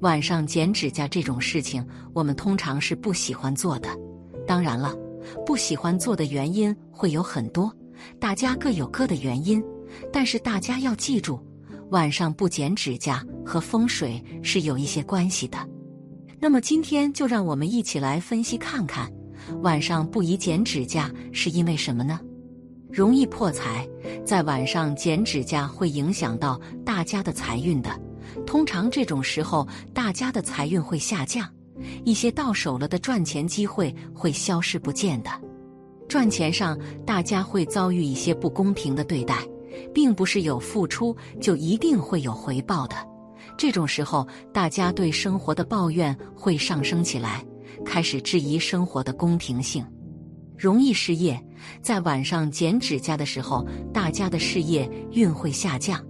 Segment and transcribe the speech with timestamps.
[0.00, 3.88] 晚上剪指甲这种事情，我们通常是不喜欢做的。
[4.46, 4.94] 当然了，
[5.44, 7.72] 不喜欢做的原因会有很多，
[8.20, 9.62] 大家各有各的原因。
[10.12, 11.40] 但是大家要记住，
[11.90, 15.58] 晚上不剪指甲和风水是有一些关系的。
[16.38, 19.10] 那么今天就让我们一起来分析看看，
[19.62, 22.20] 晚上不宜剪指甲是因为什么呢？
[22.90, 23.88] 容易破财，
[24.24, 27.90] 在晚上剪指甲会影响到大家的财运的。
[28.44, 31.48] 通常这种时候，大家的财运会下降，
[32.04, 35.30] 一些到手了的赚钱机会会消失不见的。
[36.08, 39.38] 赚钱上，大家会遭遇一些不公平的对待，
[39.92, 42.96] 并不是有付出就一定会有回报的。
[43.58, 47.44] 这种时候，大家对生活的抱怨会上升起来，
[47.84, 49.84] 开始质疑生活的公平性，
[50.56, 51.40] 容易失业。
[51.82, 56.04] 在晚上剪指甲的时候，大家的事业运会下降。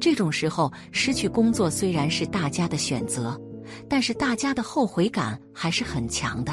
[0.00, 3.38] 这种时候失去工作虽然是大家的选择，
[3.86, 6.52] 但是大家的后悔感还是很强的。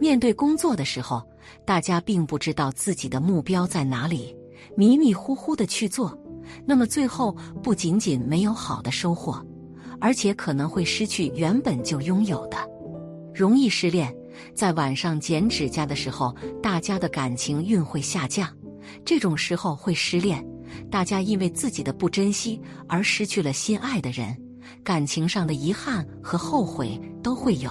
[0.00, 1.22] 面对工作的时候，
[1.64, 4.36] 大家并不知道自己的目标在哪里，
[4.76, 6.18] 迷迷糊糊的去做，
[6.66, 9.40] 那么最后不仅仅没有好的收获，
[10.00, 12.58] 而且可能会失去原本就拥有的。
[13.32, 14.14] 容易失恋，
[14.54, 18.48] 在晚上剪指甲的时候，大家的感情运会下降，
[19.04, 20.44] 这种时候会失恋。
[20.90, 24.36] 大家因为自己的不珍惜而失去了心爱的人，
[24.82, 27.70] 感情上的遗憾和后悔都会有。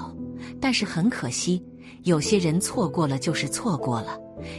[0.61, 1.63] 但是很可惜，
[2.03, 4.17] 有些人错过了就是错过了，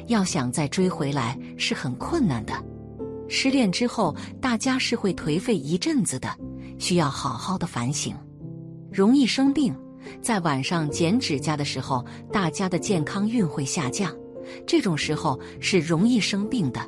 [0.09, 2.53] 要想再追回来是很困难的。
[3.29, 6.29] 失恋之后，大家是会颓废一阵子的，
[6.79, 8.15] 需要好好的反省。
[8.93, 9.75] 容易生病，
[10.23, 14.15] 在晚上剪指甲的时候，大家的健康运会下降，
[14.67, 16.81] 这种时候是容易生病的。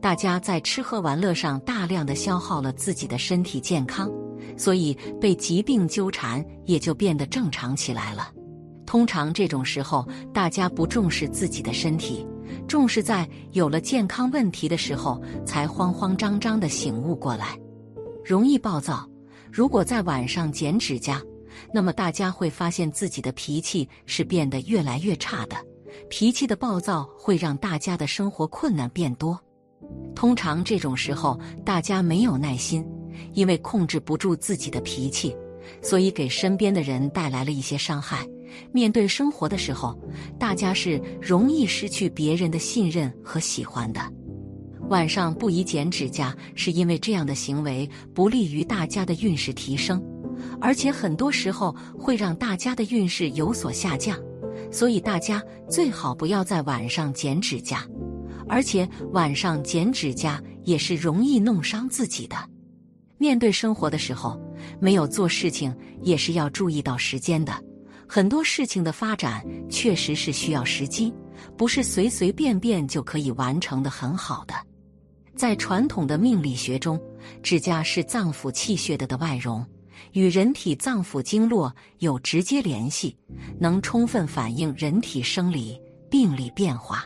[0.00, 4.10] 大家在吃喝玩乐上大量的消耗了自己的身体健康，
[4.56, 8.30] 所以被疾病纠缠也就变得正常起来了。
[8.86, 12.26] 通常这种时候，大家不重视自己的身体，
[12.66, 17.58] 重视在有了健康问题的时候才慌慌张张的醒悟过来，
[18.24, 19.06] 容易暴躁。
[19.50, 21.20] 如果在晚上剪指甲，
[21.74, 25.56] 那么大家会发现自己的脾气是变得越来越差的。
[26.08, 29.38] 脾气的暴躁会让大家的生活困难变多。
[30.14, 32.84] 通常这种时候，大家没有耐心，
[33.34, 35.36] 因为控制不住自己的脾气，
[35.80, 38.26] 所以给身边的人带来了一些伤害。
[38.72, 39.96] 面对生活的时候，
[40.38, 44.00] 大家是容易失去别人的信任和喜欢的。
[44.88, 50.02] 晚上不宜剪指甲，是因为这样的行为不利于大家的运势提升，
[50.60, 54.18] 而且很多时候会让大家的运势有所下降，
[54.72, 57.86] 所以大家最好不要在晚上剪指甲。
[58.48, 62.36] 而且晚上剪指甲也是容易弄伤自己的。
[63.18, 64.40] 面对生活的时候，
[64.80, 67.52] 没有做事情也是要注意到时间的。
[68.08, 71.12] 很多事情的发展确实是需要时机，
[71.56, 74.54] 不是随随便便就可以完成的很好的。
[75.36, 77.00] 在传统的命理学中，
[77.42, 79.64] 指甲是脏腑气血的的外容，
[80.12, 83.16] 与人体脏腑经络有直接联系，
[83.60, 85.78] 能充分反映人体生理
[86.10, 87.04] 病理变化。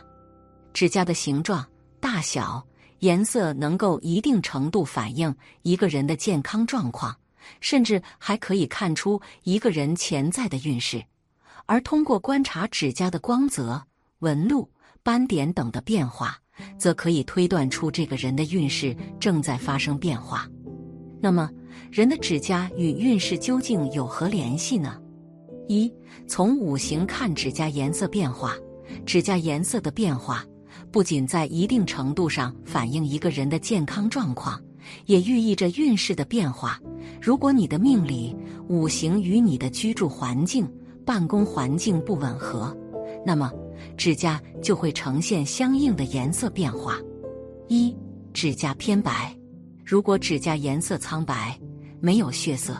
[0.73, 1.65] 指甲的形状、
[1.99, 2.65] 大小、
[2.99, 7.15] 颜色能够一定程度反映一个人的健康状况，
[7.61, 11.03] 甚至还可以看出一个人潜在的运势。
[11.65, 13.81] 而通过观察指甲的光泽、
[14.19, 14.69] 纹路、
[15.01, 16.37] 斑点等的变化，
[16.77, 20.47] 则可以推断出这个人的运势正在发生变化。
[21.21, 21.49] 那么，
[21.89, 24.99] 人的指甲与运势究竟有何联系呢？
[25.69, 25.89] 一、
[26.27, 28.55] 从五行看指甲颜色变化，
[29.05, 30.45] 指甲颜色的变化。
[30.93, 34.61] 不仅在一定程度上反映一个人的健康状况，
[35.07, 36.79] 也寓意着运势的变化。
[37.19, 38.35] 如果你的命里
[38.69, 40.71] 五行与你的居住环境、
[41.03, 42.77] 办公环境不吻合，
[43.25, 43.51] 那么
[43.97, 46.99] 指甲就会呈现相应的颜色变化。
[47.69, 47.97] 一、
[48.31, 49.35] 指甲偏白，
[49.83, 51.59] 如果指甲颜色苍白，
[51.99, 52.77] 没有血色，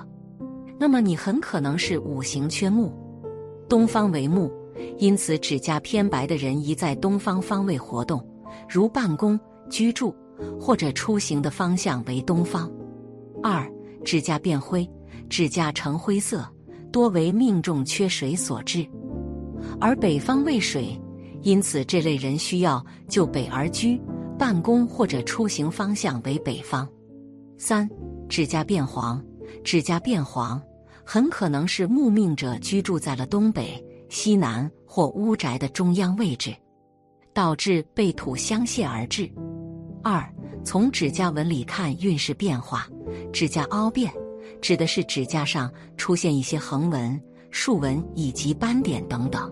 [0.80, 2.94] 那么你很可能是五行缺木。
[3.68, 4.51] 东方为木。
[4.97, 8.25] 因此，指甲偏白的人宜在东方方位活动，
[8.69, 9.39] 如办公、
[9.69, 10.15] 居住
[10.59, 12.71] 或者出行的方向为东方。
[13.41, 13.69] 二、
[14.03, 14.89] 指甲变灰，
[15.29, 16.47] 指甲呈灰色，
[16.91, 18.87] 多为命中缺水所致，
[19.79, 20.99] 而北方未水，
[21.41, 24.01] 因此这类人需要就北而居，
[24.37, 26.87] 办公或者出行方向为北方。
[27.57, 27.89] 三、
[28.29, 29.23] 指甲变黄，
[29.63, 30.61] 指甲变黄
[31.03, 33.83] 很可能是木命者居住在了东北、
[34.13, 36.56] 西南或屋宅的中央位置，
[37.33, 39.27] 导致被土相泄而至。
[40.04, 40.24] 二、
[40.63, 42.88] 从指甲纹里看运势变化，
[43.33, 44.13] 指甲凹变。
[44.62, 47.19] 指的是指甲上出现一些横纹、
[47.50, 49.51] 竖纹以及斑点等等，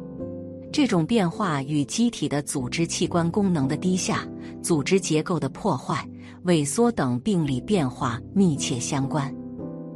[0.72, 4.28] 这种变化与机体的组织器官功能的低下、
[4.62, 6.08] 组织结构的破坏、
[6.46, 9.34] 萎缩等病理变化密切相关。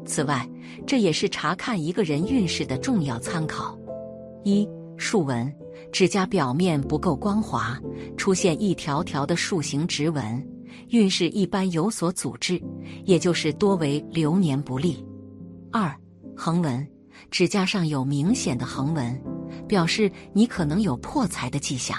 [0.06, 0.50] 此外，
[0.88, 3.78] 这也是查看一个人运势的重要参考。
[4.46, 4.66] 一、
[4.96, 5.52] 竖纹，
[5.92, 7.78] 指甲表面不够光滑，
[8.16, 10.48] 出现一条条的竖形直纹。
[10.90, 12.62] 运势一般有所阻滞，
[13.06, 15.04] 也就是多为流年不利。
[15.72, 15.94] 二
[16.38, 16.88] 横纹，
[17.32, 19.20] 指甲上有明显的横纹，
[19.68, 21.98] 表示你可能有破财的迹象，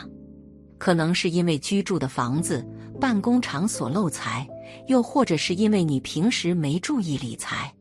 [0.79, 2.65] 可能是因为居住的房子、
[3.01, 4.47] 办公场所漏财，
[4.87, 7.75] 又或者是因为你平时没注意理财。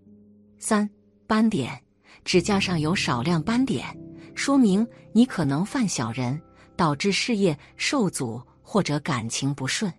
[0.57, 0.89] 三
[1.27, 1.71] 斑点，
[2.23, 3.85] 指甲上有少量斑点，
[4.35, 6.39] 说明你可能犯小人，
[6.75, 9.91] 导致事业受阻或者感情不顺。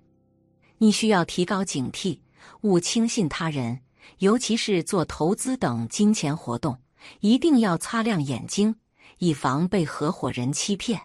[0.79, 2.21] 你需要提高警惕，
[2.61, 3.81] 勿轻信他人，
[4.19, 6.79] 尤其是做投资等金钱活动，
[7.21, 8.77] 一定要擦亮眼睛，
[9.19, 11.01] 以防被合伙人欺骗。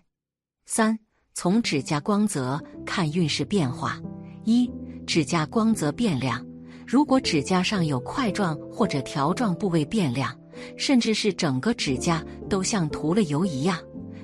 [0.66, 1.00] 三、
[1.34, 4.00] 从指甲光泽看运势变化：
[4.44, 4.70] 一、
[5.08, 6.46] 指甲光泽变亮，
[6.86, 10.38] 如果指甲上有块状或者条状部位变亮，
[10.78, 13.78] 甚至是整个指甲都像涂了油一样，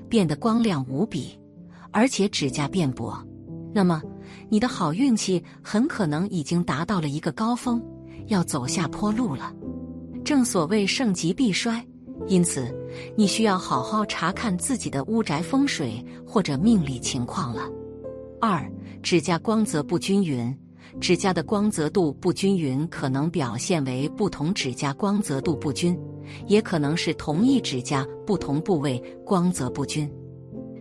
[0.10, 1.38] 变得光亮无比，
[1.92, 3.18] 而且指甲变薄，
[3.74, 4.01] 那么。
[4.50, 7.81] 你的好运气很可能已经达到了一个高峰，
[8.28, 9.54] 要走下坡路了。
[10.24, 11.86] 正所谓盛极必衰，
[12.28, 12.74] 因此
[13.16, 17.69] 你需要好好查看自己的屋宅风水或者命理情况了。
[18.39, 18.69] 二、
[19.01, 20.56] 指甲光泽不均匀，
[21.00, 25.98] 指甲的光泽度不均匀可能表现为不同指甲光泽度不均，
[26.45, 30.12] 也可能是同一指甲不同部位光泽不均。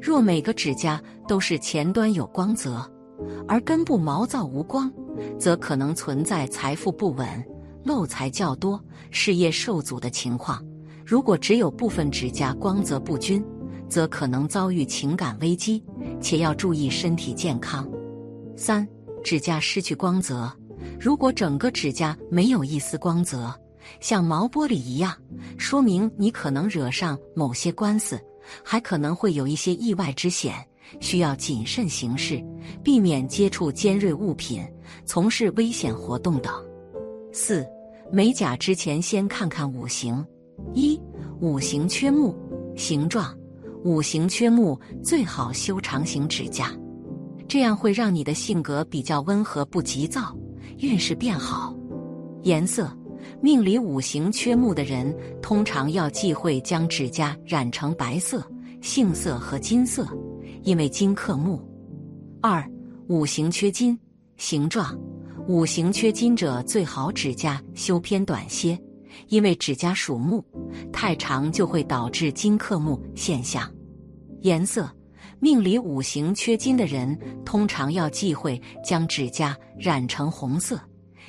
[0.00, 2.88] 若每个指甲都是前端有光泽。
[3.48, 4.92] 而根部毛躁无光，
[5.38, 7.26] 则可能存在财富不稳、
[7.82, 8.78] 漏财较多、
[9.10, 10.62] 事业受阻的情况。
[11.04, 13.42] 如果只有部分指甲光泽不均，
[13.88, 15.82] 则可能遭遇情感危机，
[16.20, 17.88] 且要注意身体健康。
[18.54, 18.86] 三、
[19.24, 20.52] 指甲失去光泽，
[21.00, 23.50] 如果整个指甲没有一丝光泽，
[24.00, 25.14] 像毛玻璃一样，
[25.56, 28.20] 说明你可能惹上某些官司，
[28.64, 30.54] 还可能会有一些意外之险。
[31.00, 32.40] 需要谨慎行事，
[32.82, 34.64] 避免接触尖锐物品、
[35.04, 36.54] 从事危险活动等。
[37.32, 37.66] 四、
[38.12, 40.24] 美甲之前先看看五行。
[40.74, 40.96] 一、
[41.40, 42.34] 五行缺木，
[42.76, 43.36] 形状。
[43.82, 46.72] 五行缺木最好修长形指甲，
[47.48, 50.36] 这样会让你的性格比较温和，不急躁，
[50.78, 51.76] 运势变好。
[52.42, 52.88] 颜色，
[53.42, 58.44] 命里五行缺木的人，通常要忌讳将指甲染成白色、
[58.80, 60.06] 杏色和金色。
[60.62, 61.60] 因为金克木，
[62.40, 62.68] 二
[63.08, 63.96] 五行缺金，
[64.36, 64.98] 形状
[65.46, 68.76] 五行缺金者最好指甲修偏短些，
[69.28, 70.44] 因为指甲属木，
[70.92, 73.70] 太长就会导致金克木现象。
[74.40, 74.90] 颜色
[75.38, 80.80] 命里五行缺金的人，通常要忌讳将指甲染成红色，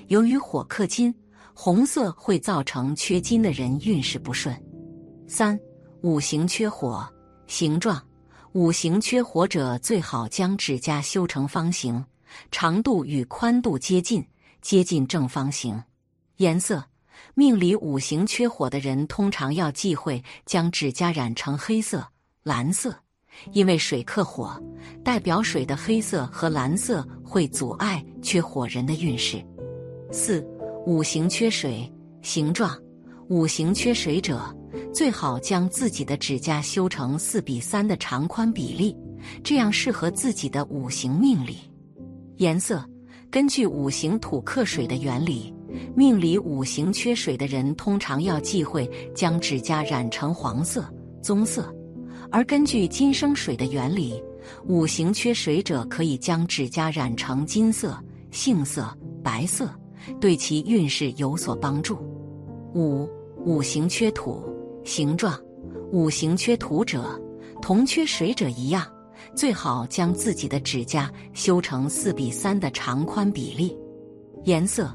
[0.07, 1.13] 由于火克金，
[1.59, 4.55] 红色会造成缺金的人运势不顺。
[5.27, 5.59] 三
[6.03, 7.03] 五行缺火，
[7.47, 7.99] 形状。
[8.51, 12.05] 五行缺火者，最好将指甲修成方形，
[12.51, 14.23] 长度与宽度接近，
[14.61, 15.81] 接近正方形。
[16.35, 16.83] 颜色，
[17.33, 22.07] 命里五行缺火的人，通常要忌讳将指甲染成黑色、
[22.43, 22.95] 蓝色，
[23.51, 24.61] 因为水克火，
[25.03, 29.43] 代表水的黑色和蓝色会阻碍缺火人的运势。
[30.11, 30.47] 四，
[30.88, 31.91] 五行缺水，
[32.22, 32.74] 形状，
[33.27, 34.41] 五行缺水者。
[34.94, 38.96] 最好将自己的指甲修成四比三的长宽比例，
[39.44, 41.58] 这样适合自己的五行命理。
[42.38, 42.82] 颜色
[43.29, 45.53] 根据五行土克水的原理，
[45.94, 50.86] 命里五行缺水的人通常要忌讳将指甲染成黄色、
[51.22, 51.63] 棕色；
[52.32, 54.24] 而根据金生水的原理，
[54.65, 58.01] 五行缺水者可以将指甲染成金色、
[58.32, 59.70] 杏色、白色，
[60.19, 61.97] 对其运势有所帮助。
[62.73, 63.09] 五
[63.45, 64.43] 五行缺土。
[64.83, 65.37] 形状，
[65.91, 67.21] 五行缺土者，
[67.61, 68.87] 同缺水者一样，
[69.35, 73.77] 最好将自己的指甲修成四比三的长宽比例。
[74.45, 74.89] 颜色，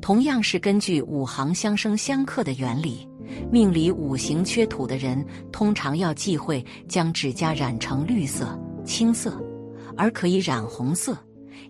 [0.00, 3.08] 同样是根据五行相生相克的原理，
[3.52, 9.40] 命里五行缺土的人，通常要忌讳将指甲染成绿色、青色，
[9.96, 11.16] 而可以染红色，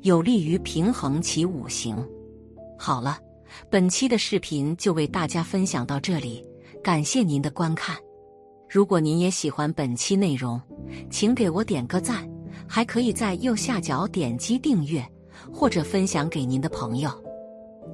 [0.01, 1.95] 有利于平衡其五行。
[2.79, 3.19] 好了，
[3.71, 6.45] 本期的视频就为大家分享到这里，
[6.83, 7.97] 感谢您的观看。
[8.69, 10.61] 如果您也喜欢本期内容，
[11.11, 12.29] 请给我点个赞，
[12.67, 15.05] 还可以在右下角点击订阅
[15.53, 17.11] 或者分享给您的朋友。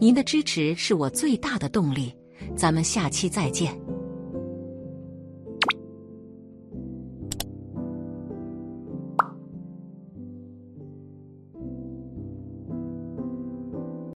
[0.01, 2.15] 您的支持是我最大的动力。
[2.57, 3.92] 咱们下期再见。